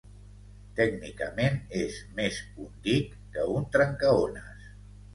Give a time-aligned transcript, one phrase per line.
[0.79, 4.71] Tècnicament, és més un dic que un trencaones.